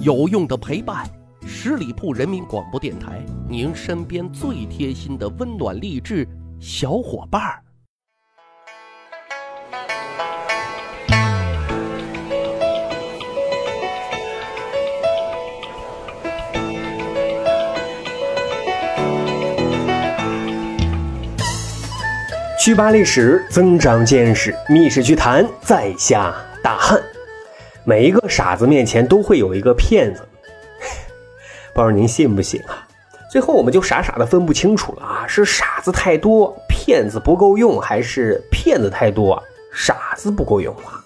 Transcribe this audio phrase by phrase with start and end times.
[0.00, 1.06] 有用的陪伴，
[1.46, 6.26] 十里铺人民广播电台，您身边最贴心的温暖励志
[6.58, 7.62] 小伙伴儿。
[22.58, 27.00] 去扒历史，增长见识，密室趣谈，在下大汉。
[27.84, 30.22] 每一个傻子面前都会有一个骗子，
[31.74, 32.86] 不知道您信不信啊？
[33.30, 41.02] 最后我们就傻傻的分不清楚了啊，是傻子太多，骗子不够用，还是骗子太多，傻子不够用啊？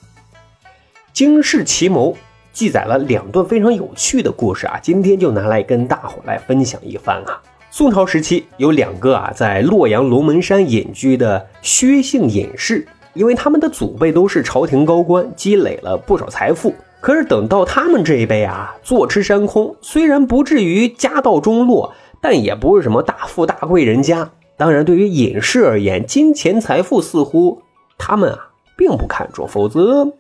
[1.13, 2.15] 惊世奇谋
[2.53, 7.41] 记载了两段非常有趣的故事啊，今天就拿来跟大伙来分享一番啊。
[7.71, 16.73] 宋朝时期有两个啊，在洛阳龙门山隐居的薛姓隐士，因为他们的祖辈都是朝廷高官，积累了不少财富。
[17.01, 24.31] 可是等到他们这一辈啊，坐吃山空，虽然不至于家道中落，但也不是什么大富大贵人家。
[24.57, 27.63] 当然，对于隐士而言，金钱财富似乎
[27.99, 30.13] 他们啊并不看重，否则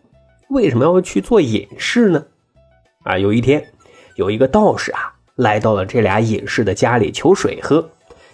[0.48, 2.24] 为什么要去做隐士呢？
[3.04, 3.64] 啊，有一天，
[4.16, 5.12] 有一个道士啊。
[5.36, 7.90] 来到了这俩隐士的家里求水喝，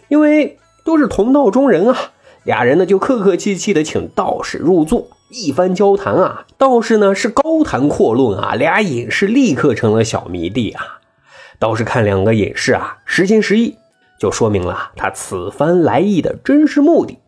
[0.06, 1.98] 因为都是同道中人啊，
[2.45, 11.01] 俩人呢就客客气气的请道士入座，一番交谈啊，道士呢是高谈阔论啊，俩隐士立刻成了小迷弟啊。
[11.59, 13.77] 道士看两个隐士啊实心实意，
[14.19, 17.19] 就说明了他此番来意的真实目的。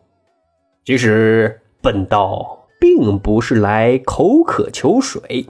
[0.83, 5.47] 其实本道并不是来口渴求水。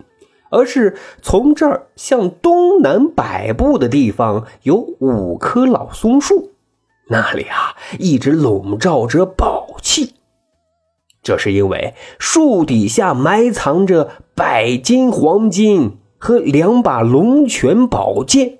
[0.51, 6.51] 而是从这儿向东南百步的地方有五棵老松树，
[7.09, 10.13] 那里啊一直笼罩着宝气。
[11.21, 18.59] 这是因为树底下埋藏着百斤黄金和两把龙泉宝剑，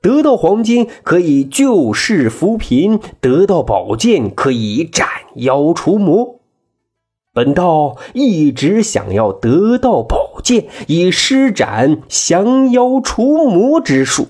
[0.00, 5.06] 得到黄金可以救世扶贫，得到宝剑可以斩
[5.36, 6.40] 妖除魔。
[7.34, 14.28] 本道一直想要得到宝剑，以施展降妖除魔之术，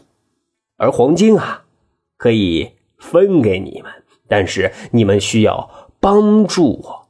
[0.77, 1.65] 而黄金啊，
[2.17, 3.93] 可以分给你们，
[4.29, 7.09] 但是你们需要帮助我。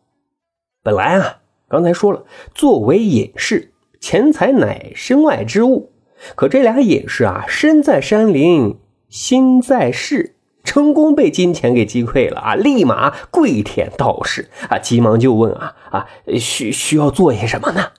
[0.82, 3.70] 本来啊，刚才说了，作为隐士，
[4.00, 5.92] 钱财乃身外之物，
[6.34, 10.34] 可这俩隐士啊，身在山林，心在世。
[10.64, 12.54] 成功被金钱给击溃了啊！
[12.54, 14.78] 立马跪舔道士啊！
[14.78, 16.06] 急忙就问啊啊，
[16.38, 17.90] 需需要做些什么呢？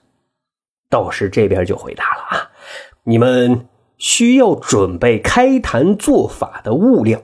[0.90, 2.52] 道士这边就回答了啊，
[3.04, 3.68] 你们
[3.98, 7.22] 需要准备开坛做法的物料，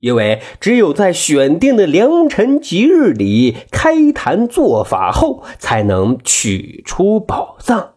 [0.00, 7.94] 因为只有在选定的良辰吉日里开坛做法后，才能取出宝藏，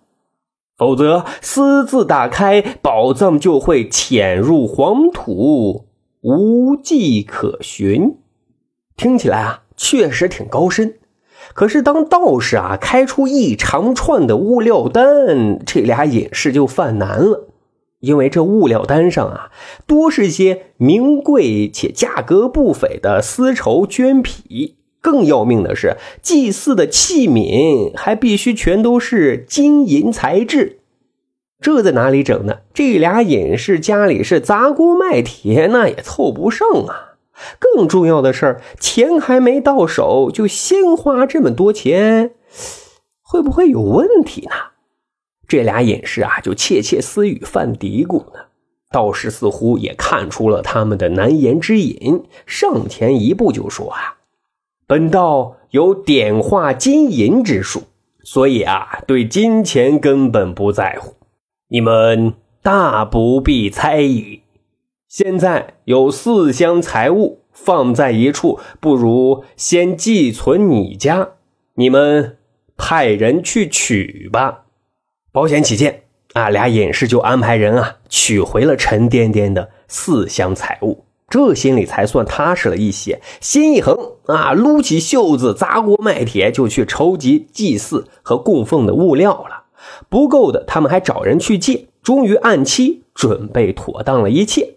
[0.78, 5.86] 否则私自打开宝藏就会潜入黄土。
[6.24, 8.18] 无迹可寻，
[8.96, 11.00] 听起来啊，确实挺高深。
[11.56, 17.51] 可是当道士啊开出一长串的物料单，这俩隐士就犯难了，
[18.02, 19.50] 因为这物料单上啊，
[19.88, 30.80] 多是些名贵且价格不菲的丝绸绢匹，更要命的是，祭祀的器皿还必须全都是金银材质。
[31.62, 32.58] 这在哪里整呢？
[32.74, 37.14] 这俩隐士家里是砸锅卖铁，那也凑不上啊。
[37.60, 42.32] 更重要的是，钱还没到手，就先花这么多钱，
[43.22, 44.71] 会不会有问题呢？
[45.52, 48.40] 这俩隐士啊，就窃窃私语，犯嘀咕呢。
[48.90, 54.16] 道士似乎也看出了他们的难言之隐，上前一步就说：“啊，
[54.88, 57.84] 本道有点化金银之术，
[58.24, 61.16] 所以啊，对金钱根本不在乎。”
[61.68, 64.40] 你们大不必猜疑。
[65.10, 71.32] 现在有四箱财物放在一处，不如先寄存你家。
[71.76, 72.38] 你们
[72.78, 74.60] 派人去取吧。
[75.34, 76.04] 保险起见，
[76.34, 83.22] 啊，俩隐士就安排人啊取回了沉甸甸的四箱财物，这心里才算踏实了一些。
[83.40, 89.64] 心一横啊，撸起袖子，砸锅卖铁，就去筹集祭祀和供奉的物料了。
[90.10, 91.88] 不够的，他们还找人去借。
[92.04, 94.76] 终于按期准备妥当了一切。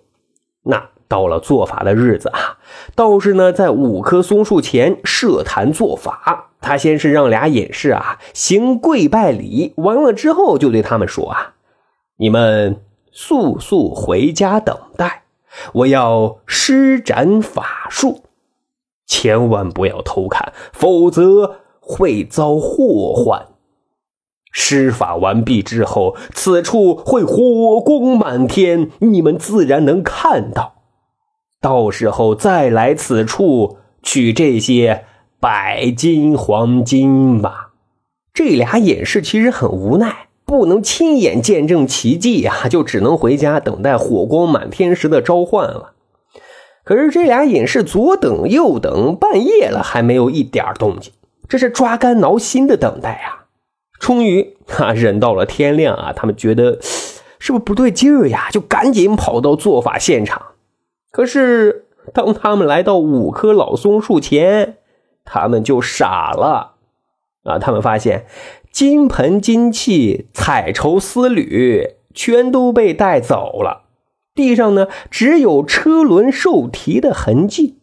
[0.63, 2.59] 那到了做法的日子啊，
[2.95, 6.51] 道士呢在五棵松树前设坛做法。
[6.65, 11.55] 他先是让俩隐士啊行跪拜礼，完了之后就对他们说啊
[12.17, 12.81] ：“你们
[13.13, 15.25] 速速回家等待，
[15.75, 18.23] 我要施展法术，
[19.07, 23.49] 千万不要偷看，否则会遭祸患。”
[24.57, 30.75] 施法完毕之后，此处会火光满天，你们自然能看到。
[31.61, 35.07] 到时候再来此处取这些
[35.45, 37.73] 白金黄金吧。
[38.33, 45.93] 这俩隐士其实很无奈，不能亲眼见证奇迹啊，就只能回家等待火光满天时的召唤了。
[46.83, 51.13] 可是这俩隐士左等右等，半夜了还没有一点动静，
[51.47, 53.45] 这是抓肝挠心的等待啊。
[54.01, 56.15] 终于，啊，忍到了天亮啊！
[56.17, 56.79] 他们觉得
[57.39, 58.49] 是不是不对劲儿呀？
[58.51, 60.41] 就赶紧跑到做法现场。
[61.11, 64.79] 可是，当他们来到五棵老松树前，
[65.25, 66.75] 他们就傻了
[67.45, 67.59] 啊！
[67.59, 68.27] 他们发现
[68.71, 73.85] 金盆金器、彩绸丝缕全都被带走了，
[74.35, 77.79] 地上呢只有车轮受蹄的痕迹。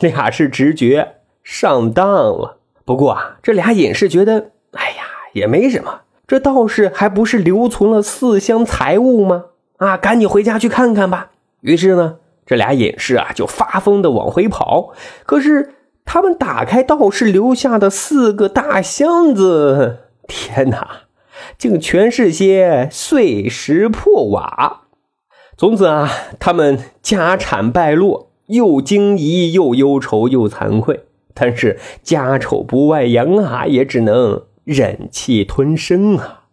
[0.00, 2.58] 俩是直觉上当了。
[2.84, 5.04] 不过啊，这俩隐士觉得，哎呀。
[5.34, 9.44] 也没什么，这道士还不是留存了四箱财物吗？
[9.76, 11.30] 啊，赶紧回家去看看吧。
[11.60, 14.94] 于是呢，这俩隐士啊就发疯的往回跑。
[15.26, 15.74] 可是
[16.10, 21.02] 他们打开道士留下的四个大箱子，天哪，
[21.58, 24.84] 竟全是些碎石破瓦。
[25.58, 26.10] 从此啊，
[26.40, 31.04] 他们家产败落，又惊疑又忧愁又惭愧。
[31.34, 34.44] 但是家丑不外扬啊，也只能。
[34.64, 36.44] 忍气吞声啊！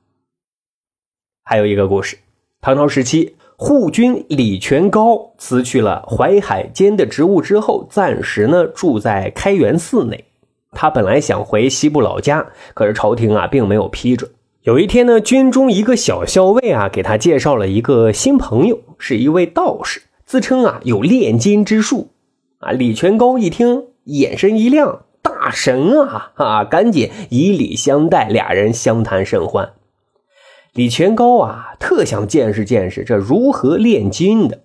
[1.44, 2.18] 还有一个故事，
[2.62, 10.26] 唐朝时期，护军李全高辞去了淮海监的职务之后，暂时呢住在开元寺内。
[10.72, 14.30] 他本来想回西部老家，可是朝廷啊并没有批准。
[14.64, 22.10] 有一天呢，军中一个小校尉啊给他介绍了一个新朋友，是一位道士，自称啊有炼金之术。
[22.60, 25.04] 啊，李全高一听，眼神一亮。
[25.22, 26.64] 大神啊啊！
[26.64, 29.74] 赶紧以礼相待，俩人相谈甚欢。
[30.76, 34.60] 李全高啊，特想见识见识这如何炼金的。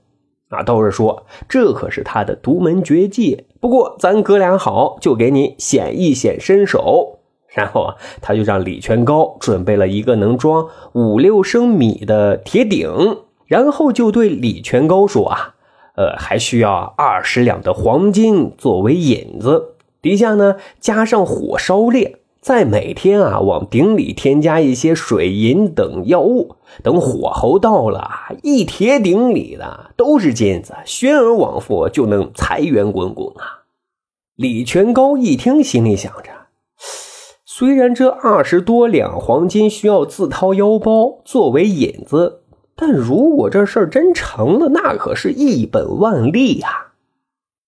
[0.48, 3.44] 啊，道士说这可是他的独门绝技。
[3.60, 7.20] 不过咱哥俩好，就给你显一显身手。
[7.46, 15.54] 然后啊，他就让李全高准备了一个能装五六升米的铁鼎，然后就对李全高说啊，
[15.94, 19.76] 呃，还需要二十两的黄金作为引子。
[20.02, 28.10] 底下呢，加上火烧炼，再每天啊往鼎里添加一些水银等药物，等火候到了，
[28.42, 33.64] 一铁鼎里的都是金子，宣而往复，就能财源滚滚啊！
[34.36, 36.30] 李全高一听，心里想着：
[37.44, 42.40] 虽然这二十多两黄金需要自掏腰包作为引子，
[42.74, 46.92] 但如果这事儿真成了，那可是一本万利呀！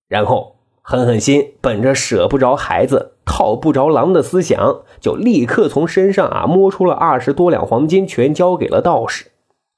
[0.09, 0.52] 然后。
[0.83, 9.31] 狠狠心，本着舍不着孩子、套不着狼的思想，就立刻从身上啊摸出了二十多两黄金，全交给了道士。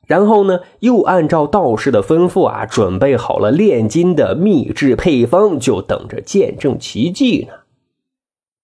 [0.07, 7.55] 然后呢，又按照道士的吩咐啊，准备好了炼金的秘制配方，就等着见证奇迹呢。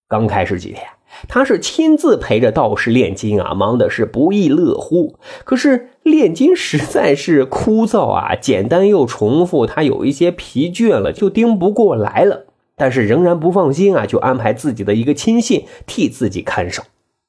[0.09, 0.83] 刚开始几天，
[1.29, 5.17] 他是亲自陪着道士炼金啊，忙的是不亦乐乎。
[5.45, 12.47] 可是炼金实在是枯燥啊，简单又重复，他有一些疲倦了，就盯不过来了。
[12.77, 16.83] 但是仍然不放心啊，就安排自己的一个亲信替自己看守。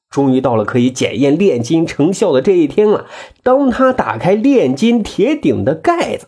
[0.08, 3.06] 终于到了可以检验炼金成效的这一天了。
[3.42, 6.26] 当他打开炼金铁鼎的盖子，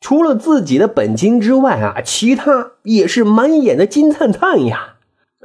[0.00, 4.93] 除了自己的本金之外啊，其他也是满眼的金灿灿呀。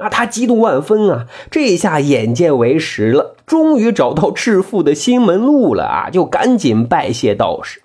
[0.00, 1.26] 啊，他激动万分啊！
[1.50, 6.10] 这下眼见为实了，终于找到致富的新门路了啊！
[6.10, 7.82] 就赶紧拜谢道士。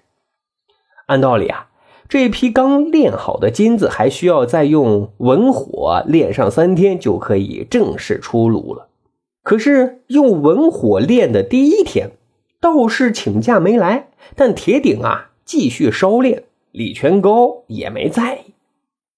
[1.07, 1.67] 按道理啊，
[2.07, 8.87] 这批刚炼好的金子还需要再用文火炼上三天，就可以正式出炉了。
[9.43, 12.11] 可是用文火炼的第一天，
[12.59, 18.54] 道士请假没来，但铁鼎啊继续烧炼，李全高也没在意。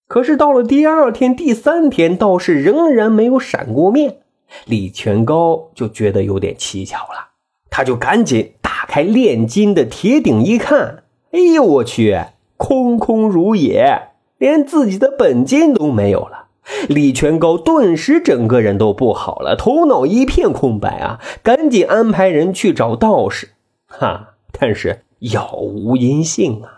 [0.07, 4.17] 可是到了第二天、第三天，道士仍然没有闪过面，
[4.65, 7.31] 李全高就觉得有点蹊跷了。
[7.69, 12.17] 他就赶紧打开炼金的铁鼎一看，哎呦我去，
[12.55, 16.45] 空空如也，连自己的本金都没有了。
[16.87, 21.19] 李全高顿时整个人都不好了，头脑一片空白啊！
[21.43, 23.49] 赶紧安排人去找道士，
[23.87, 26.76] 哈，但是杳无音信啊。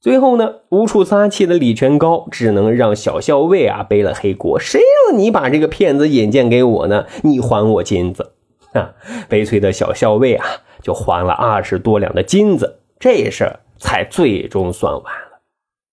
[0.00, 4.58] 最后呢，无处撒气的李全高只能让小校尉啊背了黑锅。
[4.58, 7.06] 谁让你把这个骗子引荐给我呢？
[7.22, 8.32] 你还我金子！
[8.74, 8.94] 啊，
[9.28, 10.46] 悲催的小校尉啊，
[10.82, 15.40] 就还了二十多两的金子，这事儿才最终算完了。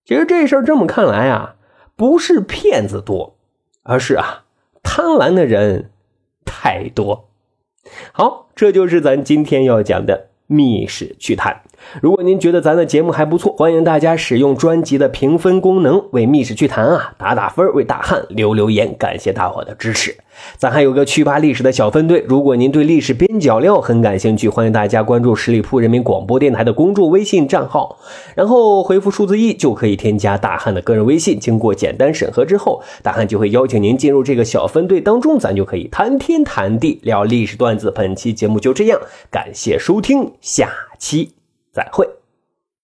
[0.06, 1.56] 其实这事儿这么看来啊，
[1.96, 3.38] 不是骗子多，
[3.82, 4.44] 而是啊
[4.84, 5.90] 贪婪的人
[6.46, 7.30] 太多。
[8.12, 11.64] 好，这就是咱今天要讲的密室趣谈。
[12.02, 20.16] 如果您觉得咱的节目还不错，欢迎大家使用专辑的评分功能为《密室趣谈》啊打打分，为大汉留留言，感谢大伙的支持。
[20.58, 27.98] 咱还有个趣吧历史的小分队，如果您对历史边角料很感兴趣，欢迎大家关注十里铺人民广播电台的公众微信账号，
[28.36, 31.40] 然后回复数字一就可以添加大汉的个人微信。
[31.40, 37.90] 经过简单审核之后，大汉就会邀请您进入这个小分队当中，咱就可以谈天谈地聊历史段子。
[37.96, 39.00] 本期节目就这样，
[39.32, 41.35] 感谢收听，下期。
[41.76, 42.08] 再会。